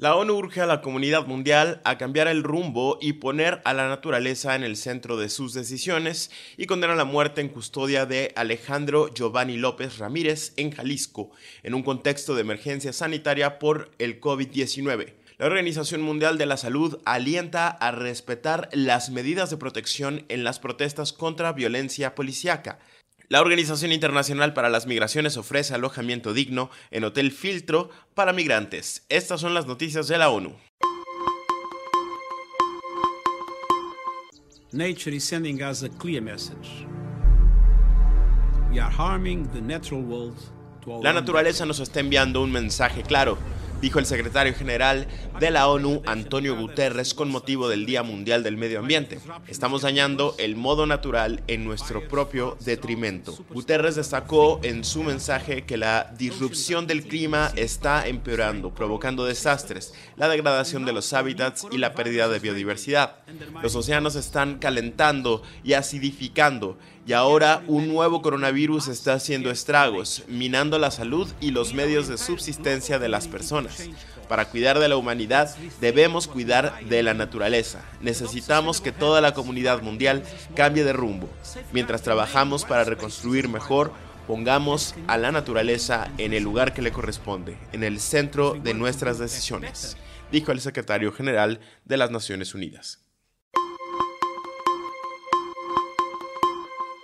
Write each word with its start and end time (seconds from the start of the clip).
La 0.00 0.16
ONU 0.16 0.32
urge 0.32 0.62
a 0.62 0.66
la 0.66 0.80
comunidad 0.80 1.26
mundial 1.26 1.82
a 1.84 1.98
cambiar 1.98 2.26
el 2.26 2.42
rumbo 2.42 2.96
y 3.02 3.12
poner 3.12 3.60
a 3.66 3.74
la 3.74 3.86
naturaleza 3.86 4.56
en 4.56 4.64
el 4.64 4.78
centro 4.78 5.18
de 5.18 5.28
sus 5.28 5.52
decisiones 5.52 6.30
y 6.56 6.64
condena 6.64 6.94
la 6.94 7.04
muerte 7.04 7.42
en 7.42 7.50
custodia 7.50 8.06
de 8.06 8.32
Alejandro 8.34 9.12
Giovanni 9.12 9.58
López 9.58 9.98
Ramírez 9.98 10.54
en 10.56 10.70
Jalisco, 10.70 11.32
en 11.62 11.74
un 11.74 11.82
contexto 11.82 12.34
de 12.34 12.40
emergencia 12.40 12.94
sanitaria 12.94 13.58
por 13.58 13.90
el 13.98 14.22
COVID-19. 14.22 15.12
La 15.36 15.44
Organización 15.44 16.00
Mundial 16.00 16.38
de 16.38 16.46
la 16.46 16.56
Salud 16.56 16.98
alienta 17.04 17.68
a 17.68 17.90
respetar 17.90 18.70
las 18.72 19.10
medidas 19.10 19.50
de 19.50 19.58
protección 19.58 20.24
en 20.30 20.44
las 20.44 20.60
protestas 20.60 21.12
contra 21.12 21.52
violencia 21.52 22.14
policíaca. 22.14 22.78
La 23.32 23.40
Organización 23.40 23.92
Internacional 23.92 24.54
para 24.54 24.68
las 24.68 24.88
Migraciones 24.88 25.36
ofrece 25.36 25.72
alojamiento 25.72 26.34
digno 26.34 26.68
en 26.90 27.04
Hotel 27.04 27.30
Filtro 27.30 27.88
para 28.12 28.32
migrantes. 28.32 29.04
Estas 29.08 29.40
son 29.40 29.54
las 29.54 29.68
noticias 29.68 30.08
de 30.08 30.18
la 30.18 30.30
ONU. 30.30 30.56
Nature 34.72 35.14
is 35.14 35.22
sending 35.22 35.62
us 35.62 35.84
a 35.84 35.88
clear 35.88 36.20
message. 36.20 36.84
We 38.72 38.80
are 38.80 38.90
harming 38.90 39.48
the 39.52 39.60
natural 39.60 40.02
world 40.02 40.36
La 41.00 41.12
naturaleza 41.12 41.64
nos 41.66 41.78
está 41.78 42.00
enviando 42.00 42.42
un 42.42 42.50
mensaje 42.50 43.02
claro 43.02 43.38
dijo 43.80 43.98
el 43.98 44.06
secretario 44.06 44.54
general 44.54 45.06
de 45.38 45.50
la 45.50 45.68
ONU, 45.68 46.02
Antonio 46.06 46.56
Guterres, 46.56 47.14
con 47.14 47.30
motivo 47.30 47.68
del 47.68 47.86
Día 47.86 48.02
Mundial 48.02 48.42
del 48.42 48.56
Medio 48.56 48.80
Ambiente. 48.80 49.18
Estamos 49.48 49.82
dañando 49.82 50.34
el 50.38 50.56
modo 50.56 50.86
natural 50.86 51.42
en 51.46 51.64
nuestro 51.64 52.06
propio 52.08 52.56
detrimento. 52.60 53.36
Guterres 53.50 53.96
destacó 53.96 54.60
en 54.62 54.84
su 54.84 55.02
mensaje 55.02 55.64
que 55.64 55.76
la 55.76 56.12
disrupción 56.16 56.86
del 56.86 57.04
clima 57.04 57.52
está 57.56 58.06
empeorando, 58.06 58.74
provocando 58.74 59.24
desastres, 59.24 59.94
la 60.16 60.28
degradación 60.28 60.84
de 60.84 60.92
los 60.92 61.12
hábitats 61.12 61.66
y 61.70 61.78
la 61.78 61.94
pérdida 61.94 62.28
de 62.28 62.38
biodiversidad. 62.38 63.16
Los 63.62 63.74
océanos 63.74 64.14
están 64.14 64.58
calentando 64.58 65.42
y 65.64 65.72
acidificando 65.74 66.78
y 67.06 67.12
ahora 67.12 67.62
un 67.66 67.88
nuevo 67.88 68.22
coronavirus 68.22 68.88
está 68.88 69.14
haciendo 69.14 69.50
estragos, 69.50 70.22
minando 70.28 70.78
la 70.78 70.90
salud 70.90 71.28
y 71.40 71.50
los 71.50 71.74
medios 71.74 72.08
de 72.08 72.18
subsistencia 72.18 72.98
de 72.98 73.08
las 73.08 73.26
personas. 73.26 73.88
Para 74.28 74.44
cuidar 74.44 74.78
de 74.78 74.88
la 74.88 74.96
humanidad 74.96 75.56
debemos 75.80 76.28
cuidar 76.28 76.84
de 76.84 77.02
la 77.02 77.14
naturaleza. 77.14 77.82
Necesitamos 78.00 78.80
que 78.80 78.92
toda 78.92 79.20
la 79.20 79.34
comunidad 79.34 79.82
mundial 79.82 80.22
cambie 80.54 80.84
de 80.84 80.92
rumbo. 80.92 81.28
Mientras 81.72 82.02
trabajamos 82.02 82.64
para 82.64 82.84
reconstruir 82.84 83.48
mejor, 83.48 83.92
pongamos 84.28 84.94
a 85.08 85.18
la 85.18 85.32
naturaleza 85.32 86.08
en 86.18 86.32
el 86.32 86.44
lugar 86.44 86.72
que 86.74 86.82
le 86.82 86.92
corresponde, 86.92 87.58
en 87.72 87.82
el 87.82 87.98
centro 87.98 88.54
de 88.54 88.74
nuestras 88.74 89.18
decisiones, 89.18 89.96
dijo 90.30 90.52
el 90.52 90.60
secretario 90.60 91.10
general 91.10 91.58
de 91.84 91.96
las 91.96 92.12
Naciones 92.12 92.54
Unidas. 92.54 93.09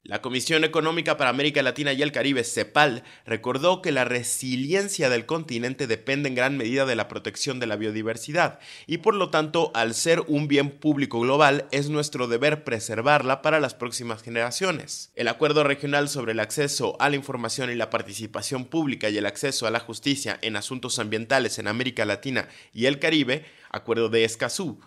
La 0.06 0.22
Comisión 0.22 0.62
Económica 0.62 1.16
para 1.16 1.30
América 1.30 1.64
Latina 1.64 1.92
y 1.92 2.00
el 2.00 2.12
Caribe, 2.12 2.44
CEPAL, 2.44 3.02
recordó 3.24 3.82
que 3.82 3.90
la 3.90 4.04
resiliencia 4.04 5.10
del 5.10 5.26
continente 5.26 5.88
depende 5.88 6.28
en 6.28 6.36
gran 6.36 6.56
medida 6.56 6.86
de 6.86 6.94
la 6.94 7.08
protección 7.08 7.58
de 7.58 7.66
la 7.66 7.74
biodiversidad 7.74 8.60
y 8.86 8.98
por 8.98 9.16
lo 9.16 9.30
tanto, 9.30 9.72
al 9.74 9.94
ser 9.94 10.22
un 10.28 10.46
bien 10.46 10.70
público 10.70 11.18
global, 11.18 11.66
es 11.72 11.88
nuestro 11.88 12.28
deber 12.28 12.62
preservarla 12.62 13.42
para 13.42 13.58
las 13.58 13.74
próximas 13.74 14.22
generaciones. 14.22 15.10
El 15.16 15.26
Acuerdo 15.26 15.64
Regional 15.64 16.08
sobre 16.08 16.32
el 16.32 16.40
Acceso 16.40 16.96
a 17.00 17.10
la 17.10 17.16
Información 17.16 17.72
y 17.72 17.74
la 17.74 17.90
Participación 17.90 18.64
Pública 18.64 19.10
y 19.10 19.18
el 19.18 19.26
Acceso 19.26 19.66
a 19.66 19.72
la 19.72 19.80
Justicia 19.80 20.38
en 20.40 20.54
Asuntos 20.54 21.00
Ambientales 21.00 21.58
en 21.58 21.66
América 21.66 22.04
Latina 22.04 22.46
y 22.72 22.86
el 22.86 23.00
Caribe, 23.00 23.44
Acuerdo 23.72 24.08
de 24.08 24.22
Escazú, 24.22 24.78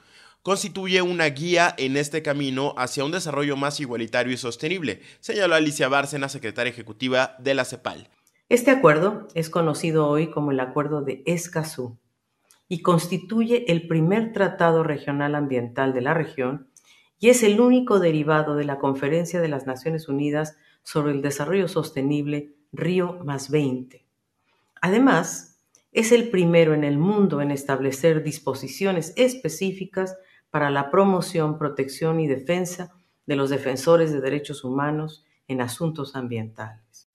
constituye 0.42 1.02
una 1.02 1.26
guía 1.26 1.74
en 1.78 1.98
este 1.98 2.22
camino 2.22 2.74
hacia 2.78 3.04
un 3.04 3.12
desarrollo 3.12 3.58
más 3.58 3.80
igualitario 3.80 4.34
y 4.34 4.38
sostenible, 4.38 5.02
señaló 5.20 5.56
Alicia 5.56 5.88
Bárcena, 5.88 6.30
secretaria 6.30 6.72
ejecutiva 6.72 7.36
de 7.40 7.54
la 7.54 7.66
CEPAL. 7.66 8.10
Este 8.48 8.72
acuerdo 8.72 9.28
es 9.36 9.50
conocido 9.50 10.08
hoy 10.08 10.32
como 10.32 10.52
el 10.52 10.60
Acuerdo 10.60 11.02
de 11.02 11.22
Escazú 11.26 12.00
y 12.68 12.82
constituye 12.82 13.72
el 13.72 13.88
primer 13.88 14.34
tratado 14.34 14.84
regional 14.84 15.36
ambiental 15.36 15.94
de 15.94 16.02
la 16.02 16.14
región 16.14 16.70
y 17.20 17.30
es 17.30 17.44
el 17.44 17.60
único 17.60 18.00
derivado 18.00 18.56
de 18.56 18.64
la 18.64 18.80
Conferencia 18.80 19.42
de 19.42 19.50
las 19.50 19.68
Naciones 19.68 20.08
Unidas 20.08 20.58
sobre 20.84 21.12
el 21.12 21.22
Desarrollo 21.22 21.68
Sostenible 21.68 22.56
Río 22.72 23.20
más 23.24 23.50
20. 23.50 24.06
Además, 24.82 25.60
es 25.92 26.12
el 26.12 26.30
primero 26.30 26.74
en 26.74 26.84
el 26.84 26.98
mundo 26.98 27.42
en 27.42 27.52
establecer 27.52 28.24
disposiciones 28.24 29.14
específicas 29.18 30.16
para 30.52 30.70
la 30.70 30.92
promoción, 30.92 31.58
protección 31.58 32.20
y 32.20 32.28
defensa 32.28 32.96
de 33.26 33.36
los 33.36 33.50
defensores 33.50 34.12
de 34.12 34.22
derechos 34.22 34.64
humanos 34.64 35.24
en 35.48 35.62
asuntos 35.62 36.16
ambientales. 36.16 37.10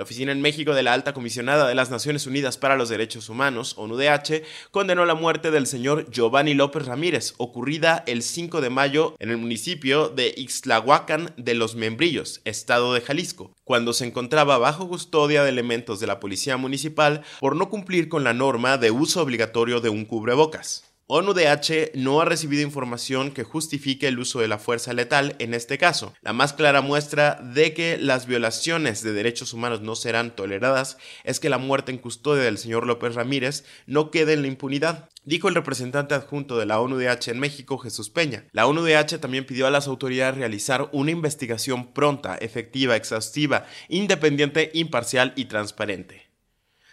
La 0.00 0.04
Oficina 0.04 0.32
en 0.32 0.40
México 0.40 0.72
de 0.72 0.82
la 0.82 0.94
Alta 0.94 1.12
Comisionada 1.12 1.68
de 1.68 1.74
las 1.74 1.90
Naciones 1.90 2.26
Unidas 2.26 2.56
para 2.56 2.74
los 2.74 2.88
Derechos 2.88 3.28
Humanos, 3.28 3.74
ONUDH, 3.76 4.42
condenó 4.70 5.04
la 5.04 5.14
muerte 5.14 5.50
del 5.50 5.66
señor 5.66 6.10
Giovanni 6.10 6.54
López 6.54 6.86
Ramírez, 6.86 7.34
ocurrida 7.36 8.02
el 8.06 8.22
5 8.22 8.62
de 8.62 8.70
mayo 8.70 9.14
en 9.18 9.28
el 9.28 9.36
municipio 9.36 10.08
de 10.08 10.32
Ixtlahuacán 10.38 11.34
de 11.36 11.52
los 11.52 11.74
Membrillos, 11.74 12.40
estado 12.46 12.94
de 12.94 13.02
Jalisco, 13.02 13.52
cuando 13.62 13.92
se 13.92 14.06
encontraba 14.06 14.56
bajo 14.56 14.88
custodia 14.88 15.42
de 15.42 15.50
elementos 15.50 16.00
de 16.00 16.06
la 16.06 16.18
Policía 16.18 16.56
Municipal 16.56 17.20
por 17.38 17.54
no 17.54 17.68
cumplir 17.68 18.08
con 18.08 18.24
la 18.24 18.32
norma 18.32 18.78
de 18.78 18.90
uso 18.90 19.20
obligatorio 19.20 19.82
de 19.82 19.90
un 19.90 20.06
cubrebocas. 20.06 20.89
ONUDH 21.12 21.90
no 21.94 22.20
ha 22.20 22.24
recibido 22.24 22.62
información 22.62 23.32
que 23.32 23.42
justifique 23.42 24.06
el 24.06 24.20
uso 24.20 24.38
de 24.38 24.46
la 24.46 24.58
fuerza 24.60 24.92
letal 24.92 25.34
en 25.40 25.54
este 25.54 25.76
caso. 25.76 26.14
La 26.22 26.32
más 26.32 26.52
clara 26.52 26.82
muestra 26.82 27.34
de 27.42 27.74
que 27.74 27.98
las 27.98 28.26
violaciones 28.26 29.02
de 29.02 29.12
derechos 29.12 29.52
humanos 29.52 29.80
no 29.80 29.96
serán 29.96 30.36
toleradas 30.36 30.98
es 31.24 31.40
que 31.40 31.48
la 31.48 31.58
muerte 31.58 31.90
en 31.90 31.98
custodia 31.98 32.44
del 32.44 32.58
señor 32.58 32.86
López 32.86 33.16
Ramírez 33.16 33.64
no 33.86 34.12
quede 34.12 34.34
en 34.34 34.42
la 34.42 34.46
impunidad, 34.46 35.08
dijo 35.24 35.48
el 35.48 35.56
representante 35.56 36.14
adjunto 36.14 36.58
de 36.58 36.66
la 36.66 36.78
ONUDH 36.78 37.26
en 37.26 37.40
México, 37.40 37.76
Jesús 37.78 38.08
Peña. 38.08 38.46
La 38.52 38.68
ONUDH 38.68 39.18
también 39.18 39.46
pidió 39.46 39.66
a 39.66 39.72
las 39.72 39.88
autoridades 39.88 40.36
realizar 40.36 40.90
una 40.92 41.10
investigación 41.10 41.92
pronta, 41.92 42.36
efectiva, 42.36 42.94
exhaustiva, 42.94 43.66
independiente, 43.88 44.70
imparcial 44.74 45.32
y 45.34 45.46
transparente. 45.46 46.29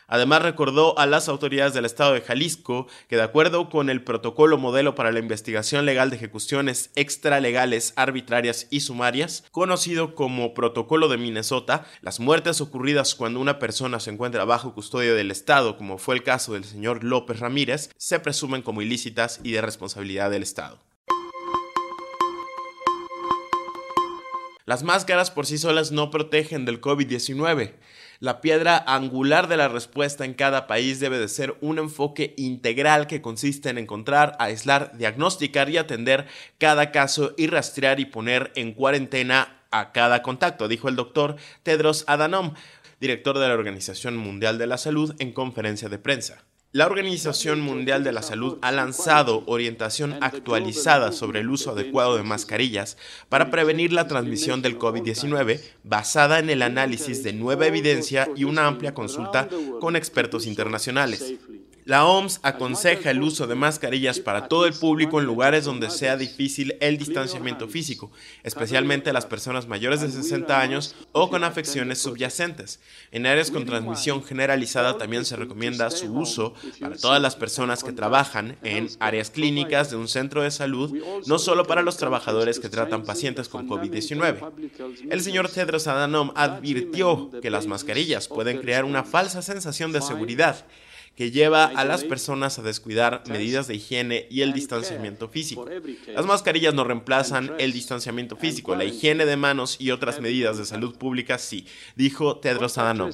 Además 0.08 0.42
recordó 0.42 0.98
a 0.98 1.06
las 1.06 1.28
autoridades 1.28 1.74
del 1.74 1.84
estado 1.84 2.14
de 2.14 2.22
Jalisco 2.22 2.88
que 3.10 3.18
de 3.18 3.24
acuerdo 3.24 3.70
con 3.70 3.90
el 3.90 4.04
protocolo 4.04 4.58
modelo 4.58 4.96
para 4.96 5.12
la 5.12 5.20
investigación 5.20 5.86
legal 5.86 6.10
de 6.10 6.16
ejecuciones 6.16 6.92
extralegales, 6.96 7.92
arbitrarias 7.98 8.68
y 8.70 8.80
sumarias, 8.80 9.44
conocido 9.52 10.16
como 10.16 10.54
Protocolo 10.54 11.10
de 11.10 11.18
Minnesota, 11.18 11.86
las 12.02 12.22
muertes 12.22 12.62
ocurridas 12.62 13.16
cuando 13.16 13.42
una 13.42 13.60
persona 13.60 14.00
se 14.00 14.12
encuentra 14.12 14.46
bajo 14.46 14.74
custodia 14.74 15.14
del 15.14 15.30
Estado, 15.30 15.78
como 15.78 15.98
fue 15.98 16.16
el 16.16 16.24
caso 16.24 16.54
del 16.54 16.64
señor 16.64 17.04
López 17.04 17.42
Ramírez, 17.42 17.90
se 17.98 18.20
presumen 18.22 18.62
como 18.62 18.82
ilícitas 18.82 19.42
y 19.44 19.52
de 19.52 19.62
responsabilidad 19.62 20.32
del 20.32 20.44
Estado. 20.44 20.80
Las 24.68 24.84
máscaras 24.84 25.32
por 25.32 25.46
sí 25.46 25.58
solas 25.58 25.94
no 25.94 26.12
protegen 26.12 26.66
del 26.66 26.82
COVID-19. 26.82 27.74
La 28.20 28.42
piedra 28.42 28.84
angular 28.88 29.48
de 29.48 29.58
la 29.58 29.68
respuesta 29.68 30.26
en 30.26 30.34
cada 30.34 30.66
país 30.66 31.00
debe 31.00 31.20
de 31.20 31.28
ser 31.28 31.56
un 31.62 31.78
enfoque 31.78 32.34
integral 32.36 33.06
que 33.06 33.22
consiste 33.22 33.70
en 33.70 33.78
encontrar, 33.78 34.36
aislar, 34.40 34.98
diagnosticar 34.98 35.70
y 35.70 35.78
atender 35.78 36.26
cada 36.58 36.92
caso 36.92 37.36
y 37.38 37.46
rastrear 37.46 38.00
y 38.00 38.06
poner 38.06 38.52
en 38.56 38.74
cuarentena 38.74 39.62
a 39.70 39.92
cada 39.92 40.24
contacto, 40.24 40.68
dijo 40.68 40.90
el 40.90 40.96
doctor 40.96 41.36
Tedros 41.62 42.06
Adhanom, 42.08 42.56
director 43.00 43.38
de 43.38 43.48
la 43.48 43.54
Organización 43.54 44.18
Mundial 44.18 44.58
de 44.58 44.66
la 44.66 44.80
Salud, 44.80 45.14
en 45.20 45.32
conferencia 45.32 45.88
de 45.88 46.00
prensa. 46.00 46.44
La 46.78 46.86
Organización 46.86 47.60
Mundial 47.62 48.04
de 48.04 48.12
la 48.12 48.22
Salud 48.22 48.60
ha 48.62 48.72
lanzado 48.72 49.42
orientación 49.48 50.16
actualizada 50.22 51.12
sobre 51.12 51.40
el 51.40 51.50
uso 51.50 51.72
adecuado 51.72 52.18
de 52.18 52.22
mascarillas 52.22 52.98
para 53.30 53.50
prevenir 53.50 53.92
la 53.92 54.08
transmisión 54.08 54.62
del 54.62 54.78
COVID-19 54.78 55.60
basada 55.84 56.38
en 56.38 56.52
el 56.52 56.62
análisis 56.62 57.24
de 57.24 57.34
nueva 57.34 57.66
evidencia 57.66 58.30
y 58.36 58.44
una 58.44 58.68
amplia 58.68 58.94
consulta 58.94 59.50
con 59.82 59.96
expertos 59.96 60.46
internacionales. 60.46 61.34
La 61.88 62.06
OMS 62.06 62.42
aconseja 62.44 63.12
el 63.12 63.22
uso 63.22 63.48
de 63.48 63.56
mascarillas 63.56 64.20
para 64.20 64.50
todo 64.50 64.66
el 64.66 64.74
público 64.74 65.22
en 65.22 65.26
lugares 65.26 65.64
donde 65.64 65.90
sea 65.90 66.18
difícil 66.18 66.76
el 66.82 66.98
distanciamiento 66.98 67.70
físico, 67.70 68.12
especialmente 68.44 69.14
las 69.14 69.26
personas 69.26 69.70
mayores 69.70 70.02
de 70.02 70.12
60 70.12 70.60
años 70.60 70.96
o 71.14 71.30
con 71.30 71.46
afecciones 71.46 72.00
subyacentes. 72.00 72.82
En 73.12 73.26
áreas 73.26 73.52
con 73.52 73.66
transmisión 73.66 74.22
generalizada 74.22 74.98
también 74.98 75.24
se 75.24 75.38
recomienda 75.38 75.90
su 75.90 76.14
uso 76.14 76.56
para 76.82 76.98
todas 76.98 77.22
las 77.22 77.38
personas 77.38 77.86
que 77.86 77.94
trabajan 77.94 78.58
en 78.64 78.90
áreas 79.00 79.30
clínicas 79.30 79.90
de 79.90 79.96
un 79.96 80.10
centro 80.10 80.44
de 80.44 80.52
salud, 80.52 80.94
no 81.26 81.40
solo 81.40 81.68
para 81.68 81.84
los 81.84 81.96
trabajadores 81.96 82.60
que 82.60 82.68
tratan 82.68 83.06
pacientes 83.06 83.48
con 83.48 83.66
COVID-19. 83.66 85.08
El 85.10 85.22
señor 85.22 85.48
Tedros 85.48 85.88
Adhanom 85.88 86.34
advirtió 86.36 87.32
que 87.42 87.50
las 87.50 87.66
mascarillas 87.66 88.28
pueden 88.28 88.60
crear 88.60 88.84
una 88.84 89.06
falsa 89.06 89.42
sensación 89.42 89.94
de 89.94 90.02
seguridad 90.02 90.66
que 91.18 91.32
lleva 91.32 91.66
a 91.66 91.84
las 91.84 92.04
personas 92.04 92.60
a 92.60 92.62
descuidar 92.62 93.24
medidas 93.28 93.68
de 93.68 93.74
higiene 93.74 94.28
y 94.30 94.42
el 94.42 94.54
distanciamiento 94.54 95.28
físico. 95.28 95.68
Las 96.14 96.28
mascarillas 96.28 96.76
no 96.76 96.84
reemplazan 96.84 97.54
el 97.58 97.74
distanciamiento 97.74 98.38
físico, 98.38 98.76
la 98.76 98.86
higiene 98.86 99.26
de 99.26 99.36
manos 99.36 99.78
y 99.80 99.90
otras 99.90 100.22
medidas 100.22 100.60
de 100.60 100.66
salud 100.66 100.96
pública 100.96 101.40
sí, 101.40 101.66
dijo 101.96 102.38
Tedros 102.38 102.78
Adhanom. 102.78 103.12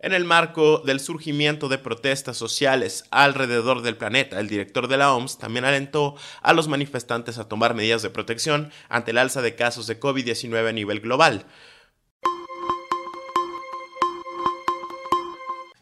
En 0.00 0.12
el 0.12 0.24
marco 0.24 0.82
del 0.84 0.98
surgimiento 0.98 1.68
de 1.68 1.78
protestas 1.78 2.36
sociales 2.36 3.04
alrededor 3.12 3.82
del 3.82 3.96
planeta, 3.96 4.40
el 4.40 4.48
director 4.48 4.88
de 4.88 4.96
la 4.96 5.14
OMS 5.14 5.38
también 5.38 5.64
alentó 5.64 6.16
a 6.42 6.52
los 6.52 6.66
manifestantes 6.66 7.38
a 7.38 7.48
tomar 7.48 7.74
medidas 7.74 8.02
de 8.02 8.10
protección 8.10 8.72
ante 8.88 9.12
el 9.12 9.18
alza 9.18 9.40
de 9.40 9.54
casos 9.54 9.86
de 9.86 10.00
COVID-19 10.00 10.68
a 10.68 10.72
nivel 10.72 11.00
global. 11.00 11.46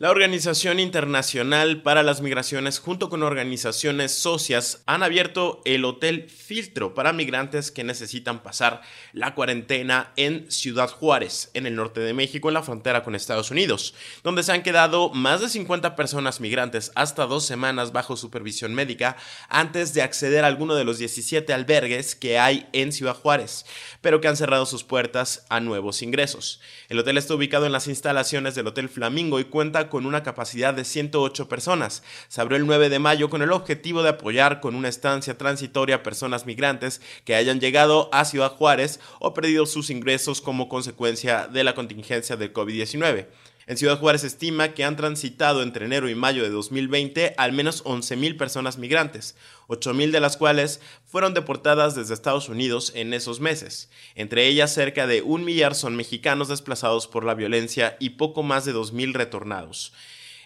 La 0.05 0.11
Organización 0.11 0.81
Internacional 0.81 1.81
para 1.81 2.03
las 2.03 2.21
Migraciones, 2.21 2.79
junto 2.79 3.09
con 3.09 3.23
organizaciones 3.23 4.13
socias, 4.13 4.83
han 4.85 5.03
abierto 5.03 5.63
el 5.65 5.87
Hotel 5.87 6.29
Filtro 6.29 6.93
para 6.93 7.15
migrantes 7.15 7.71
que 7.71 7.85
necesitan 7.85 8.43
pasar 8.43 8.83
la 9.15 9.35
cuarentena 9.35 10.13
en 10.17 10.51
Ciudad 10.51 10.91
Juárez, 10.91 11.51
en 11.55 11.67
el 11.67 11.75
norte 11.75 12.01
de 12.01 12.13
México, 12.13 12.49
en 12.49 12.55
la 12.55 12.63
frontera 12.63 13.03
con 13.03 13.15
Estados 13.15 13.51
Unidos, 13.51 13.95
donde 14.23 14.43
se 14.43 14.53
han 14.53 14.63
quedado 14.63 15.09
más 15.09 15.41
de 15.41 15.49
50 15.49 15.97
personas 15.97 16.39
migrantes 16.39 16.93
hasta 16.97 17.25
dos 17.25 17.47
semanas 17.47 17.93
bajo 17.93 18.19
supervisión 18.19 18.75
médica 18.75 19.17
antes 19.49 19.95
de 19.95 20.03
acceder 20.03 20.45
a 20.45 20.49
alguno 20.49 20.75
de 20.75 20.85
los 20.85 20.99
17 20.99 21.51
albergues 21.55 22.15
que 22.15 22.39
hay 22.39 22.69
en 22.75 22.93
Ciudad 22.93 23.17
Juárez, 23.17 23.65
pero 24.03 24.21
que 24.21 24.29
han 24.29 24.37
cerrado 24.37 24.67
sus 24.67 24.85
puertas 24.85 25.47
a 25.49 25.61
nuevos 25.61 26.03
ingresos. 26.03 26.61
El 26.91 26.99
hotel 26.99 27.17
está 27.17 27.35
ubicado 27.35 27.65
en 27.65 27.73
las 27.73 27.89
instalaciones 27.89 28.55
del 28.55 28.67
Hotel 28.67 28.91
Flamingo 28.91 29.41
y 29.41 29.45
cuenta 29.45 29.89
con 29.95 30.07
una 30.07 30.25
capacidad 30.25 30.75
de 30.75 30.85
108 30.85 31.49
personas. 31.49 32.03
Se 32.27 32.41
abrió 32.41 32.57
el 32.57 32.67
9 32.67 32.89
de 32.89 32.99
mayo 32.99 33.31
con 33.31 33.43
el 33.43 33.53
objetivo 33.53 34.03
de 34.03 34.09
apoyar 34.09 34.61
con 34.61 34.75
una 34.75 34.89
estancia 34.89 35.39
transitoria 35.39 35.95
a 35.95 36.03
personas 36.03 36.47
migrantes 36.47 37.01
que 37.25 37.37
hayan 37.37 37.61
llegado 37.61 38.09
a 38.13 38.25
Ciudad 38.25 38.51
Juárez 38.51 38.99
o 39.21 39.35
perdido 39.35 39.67
sus 39.67 39.91
ingresos 39.91 40.41
como 40.41 40.69
consecuencia 40.69 41.47
de 41.47 41.63
la 41.63 41.77
contingencia 41.77 42.35
del 42.35 42.53
COVID-19. 42.53 43.29
En 43.67 43.79
Ciudad 43.79 43.99
Juárez 43.99 44.21
se 44.21 44.27
estima 44.27 44.75
que 44.75 44.85
han 44.85 44.97
transitado 44.97 45.63
entre 45.63 45.87
enero 45.87 46.11
y 46.11 46.15
mayo 46.15 46.43
de 46.43 46.51
2020 46.51 47.35
al 47.39 47.53
menos 47.53 47.83
11.000 47.85 48.37
personas 48.37 48.77
migrantes, 48.77 49.37
8.000 49.69 50.11
de 50.11 50.21
las 50.21 50.37
cuales 50.37 50.81
fueron 51.07 51.33
deportadas 51.33 51.95
desde 51.95 52.13
Estados 52.13 52.51
Unidos 52.51 52.93
en 52.95 53.15
esos 53.15 53.41
meses. 53.41 53.89
Entre 54.15 54.47
ellas, 54.47 54.75
cerca 54.75 55.07
de 55.07 55.23
un 55.23 55.45
millar 55.45 55.75
son 55.75 55.97
mexicanos 55.97 56.49
desplazados 56.49 57.07
por 57.07 57.25
la 57.25 57.35
violencia 57.35 57.97
y 58.01 58.11
poco 58.11 58.43
más 58.43 58.67
de 58.67 58.75
2.000 58.75 59.15
retornados. 59.15 59.95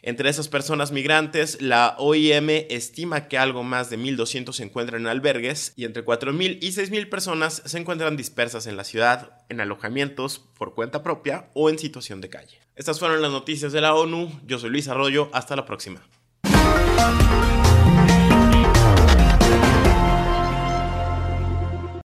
Entre 0.03 0.29
esas 0.29 0.49
personas 0.49 0.93
migrantes, 0.93 1.61
la 1.61 1.97
OIM 1.99 2.51
estima 2.69 3.29
que 3.29 3.39
algo 3.39 3.65
más 3.65 3.91
de 3.91 3.99
1.200 3.99 4.53
se 4.53 4.65
encuentran 4.65 5.03
en 5.03 5.09
albergues 5.09 5.73
y 5.77 5.85
entre 5.85 6.05
4.000 6.05 6.59
y 6.61 6.69
6.000 6.69 7.09
personas 7.09 7.63
se 7.65 7.79
encuentran 7.79 8.17
dispersas 8.17 8.67
en 8.67 8.77
la 8.77 8.85
ciudad, 8.85 9.43
en 9.49 9.61
alojamientos 9.61 10.39
por 10.39 10.75
cuenta 10.75 11.03
propia 11.03 11.49
o 11.55 11.71
en 11.71 11.79
situación 11.79 12.21
de 12.21 12.31
calle. 12.31 12.59
Estas 12.77 12.99
fueron 12.99 13.21
las 13.23 13.33
noticias 13.33 13.73
de 13.73 13.81
la 13.81 13.95
ONU. 13.95 14.41
Yo 14.47 14.59
soy 14.59 14.71
Luis 14.71 14.89
Arroyo. 14.89 15.31
Hasta 15.33 15.57
la 15.57 15.67
próxima. 15.67 16.01